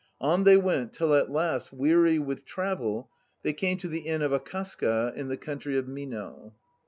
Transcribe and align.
On 0.19 0.45
they 0.45 0.57
went 0.57 0.93
till 0.93 1.13
at 1.13 1.29
last, 1.29 1.71
weary 1.71 2.17
with 2.17 2.43
travel, 2.43 3.11
they 3.43 3.53
came 3.53 3.77
to 3.77 3.87
the 3.87 3.99
Inn 4.07 4.23
of 4.23 4.31
Akasaka 4.33 5.13
in 5.15 5.27
the 5.27 5.37
country 5.37 5.77
of 5.77 5.87
Mino. 5.87 6.55